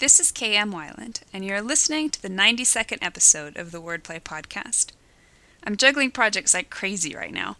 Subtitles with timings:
[0.00, 4.92] This is KM Weiland, and you're listening to the 92nd episode of the Wordplay Podcast.
[5.62, 7.58] I'm juggling projects like crazy right now.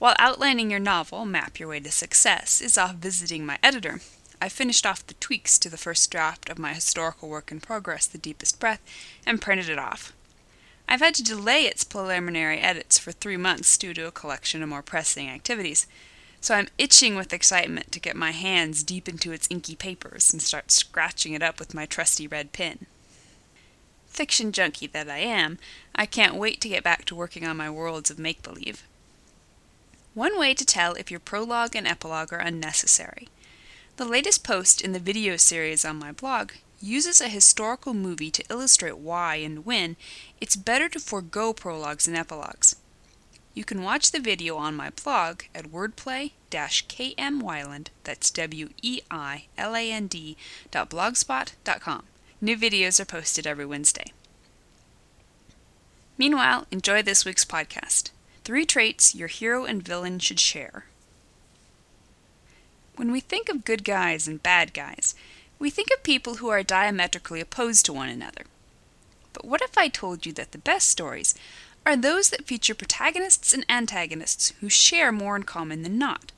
[0.00, 4.00] While outlining your novel, Map Your Way to Success, is off visiting my editor,
[4.42, 8.04] I finished off the tweaks to the first draft of my historical work in progress,
[8.04, 8.82] The Deepest Breath,
[9.24, 10.12] and printed it off.
[10.88, 14.68] I've had to delay its preliminary edits for three months due to a collection of
[14.68, 15.86] more pressing activities,
[16.40, 20.40] so I'm itching with excitement to get my hands deep into its inky papers and
[20.40, 22.86] start scratching it up with my trusty red pen.
[24.08, 25.58] Fiction junkie that I am,
[25.94, 28.84] I can't wait to get back to working on my worlds of make believe.
[30.14, 33.28] One way to tell if your prologue and epilogue are unnecessary.
[33.96, 38.44] The latest post in the video series on my blog uses a historical movie to
[38.50, 39.96] illustrate why and when
[40.40, 42.76] it's better to forego prologues and epilogues.
[43.52, 50.36] You can watch the video on my blog at wordplay-kmweiland, that's W-E-I-L-A-N-D
[50.72, 52.02] blogspot.com.
[52.40, 54.12] New videos are posted every Wednesday.
[56.16, 58.10] Meanwhile, enjoy this week's podcast.
[58.44, 60.84] Three traits your hero and villain should share.
[62.96, 65.14] When we think of good guys and bad guys,
[65.58, 68.44] we think of people who are diametrically opposed to one another.
[69.32, 71.34] But what if I told you that the best stories
[71.86, 76.32] are those that feature protagonists and antagonists who share more in common than not.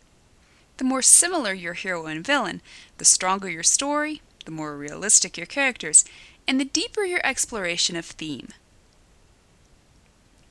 [0.79, 2.61] The more similar your hero and villain,
[2.99, 6.05] the stronger your story, the more realistic your characters,
[6.47, 8.49] and the deeper your exploration of theme.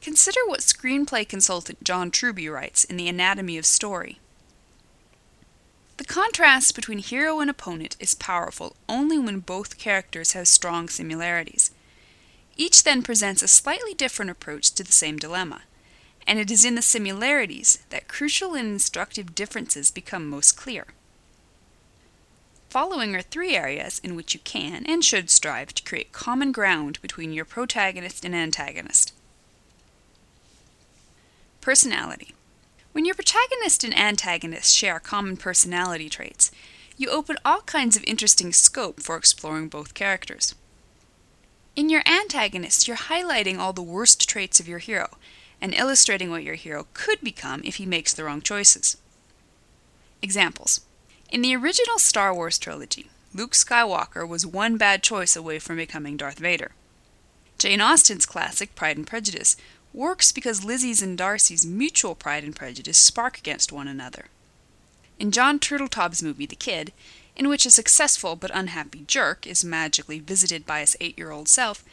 [0.01, 4.19] Consider what screenplay consultant John Truby writes in The Anatomy of Story.
[5.97, 11.69] The contrast between hero and opponent is powerful only when both characters have strong similarities.
[12.57, 15.61] Each then presents a slightly different approach to the same dilemma,
[16.27, 20.87] and it is in the similarities that crucial and instructive differences become most clear.
[22.69, 27.01] Following are three areas in which you can and should strive to create common ground
[27.01, 29.13] between your protagonist and antagonist.
[31.59, 32.33] Personality.
[32.93, 36.51] When your protagonist and antagonist share common personality traits,
[36.95, 40.55] you open all kinds of interesting scope for exploring both characters.
[41.75, 45.17] In your antagonist, you're highlighting all the worst traits of your hero
[45.61, 48.97] and illustrating what your hero could become if he makes the wrong choices.
[50.21, 50.81] Examples
[51.31, 56.17] In the original Star Wars trilogy, Luke Skywalker was one bad choice away from becoming
[56.17, 56.71] Darth Vader.
[57.57, 59.55] Jane Austen's classic Pride and Prejudice
[59.93, 64.25] works because Lizzie's and Darcy's mutual pride and prejudice spark against one another.
[65.19, 66.91] In John Turteltaub's movie The Kid,
[67.35, 71.47] in which a successful but unhappy jerk is magically visited by his eight year old
[71.47, 71.83] self,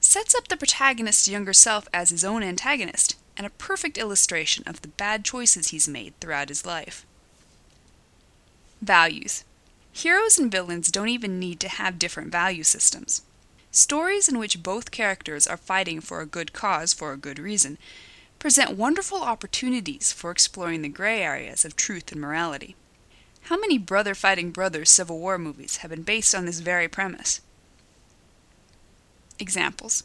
[0.00, 4.82] sets up the protagonist's younger self as his own antagonist, and a perfect illustration of
[4.82, 7.06] the bad choices he's made throughout his life.
[8.80, 9.44] Values
[9.92, 13.22] Heroes and villains don't even need to have different value systems.
[13.70, 17.78] Stories in which both characters are fighting for a good cause for a good reason
[18.38, 22.74] present wonderful opportunities for exploring the gray areas of truth and morality.
[23.46, 27.40] How many brother fighting brothers Civil War movies have been based on this very premise?
[29.38, 30.04] Examples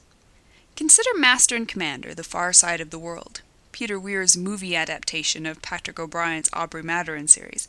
[0.75, 5.62] Consider Master and Commander The Far Side of the World, Peter Weir's movie adaptation of
[5.62, 7.68] Patrick O'Brian's Aubrey Maturin series,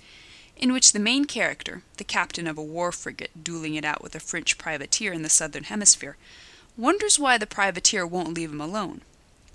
[0.56, 4.14] in which the main character, the captain of a war frigate dueling it out with
[4.14, 6.16] a French privateer in the southern hemisphere,
[6.78, 9.02] wonders why the privateer won't leave him alone,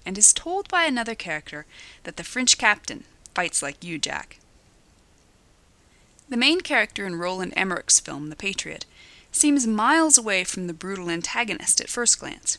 [0.05, 1.65] and is told by another character
[2.03, 3.03] that the French captain
[3.33, 4.37] fights like you, Jack.
[6.33, 8.87] The main character in Roland Emmerich's film, The Patriot,
[9.31, 12.57] seems miles away from the brutal antagonist at first glance.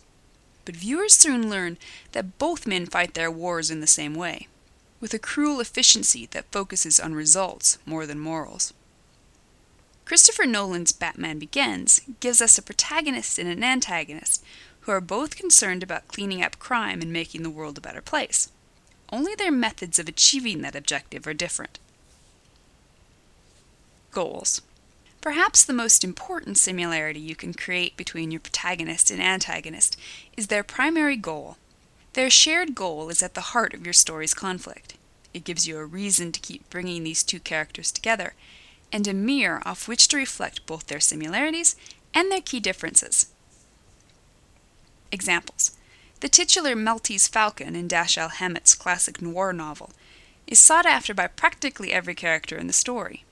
[0.65, 1.79] But viewers soon learn
[2.13, 4.47] that both men fight their wars in the same way,
[5.01, 8.73] with a cruel efficiency that focuses on results more than morals.
[10.05, 14.45] Christopher Nolan's Batman Begins gives us a protagonist and an antagonist
[14.83, 18.53] who are both concerned about cleaning up crime and making the world a better place.
[19.11, 21.81] Only their methods of achieving that objective are different.
[24.15, 24.63] Goals.
[25.21, 29.99] Perhaps the most important similarity you can create between your protagonist and antagonist
[30.37, 31.57] is their primary goal.
[32.13, 34.95] Their shared goal is at the heart of your story's conflict.
[35.35, 38.35] It gives you a reason to keep bringing these two characters together,
[38.93, 41.75] and a mirror off which to reflect both their similarities
[42.15, 43.33] and their key differences.
[45.11, 45.73] Examples
[46.21, 49.91] The titular Maltese Falcon in Dashiell Hammett's classic noir novel
[50.47, 53.25] is sought after by practically every character in the story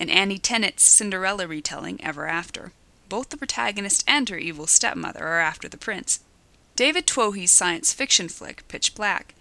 [0.00, 2.72] in Andy Tennant's Cinderella retelling, Ever After.
[3.10, 6.20] Both the protagonist and her evil stepmother are after the prince.
[6.74, 9.34] David Twohy's science fiction flick, Pitch Black,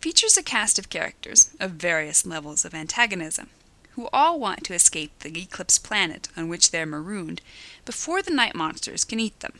[0.00, 3.50] features a cast of characters of various levels of antagonism,
[3.90, 7.42] who all want to escape the eclipse planet on which they're marooned
[7.84, 9.58] before the night monsters can eat them.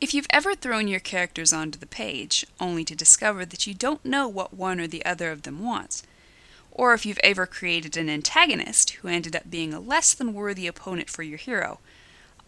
[0.00, 4.04] If you've ever thrown your characters onto the page, only to discover that you don't
[4.04, 6.04] know what one or the other of them wants,
[6.78, 10.68] or if you've ever created an antagonist who ended up being a less than worthy
[10.68, 11.80] opponent for your hero,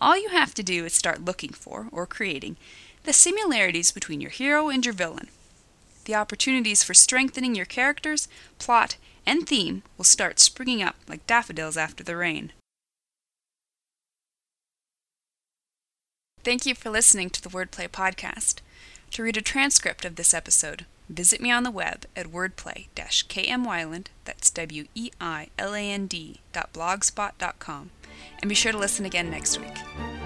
[0.00, 2.56] all you have to do is start looking for, or creating,
[3.02, 5.28] the similarities between your hero and your villain.
[6.04, 8.28] The opportunities for strengthening your characters,
[8.58, 8.96] plot,
[9.26, 12.52] and theme will start springing up like daffodils after the rain.
[16.44, 18.60] Thank you for listening to the Wordplay Podcast.
[19.10, 24.50] To read a transcript of this episode, visit me on the web at wordplay-kmweiland, that's
[24.50, 27.32] W-E-I-L-A-N-D dot blogspot
[28.40, 30.19] and be sure to listen again next week.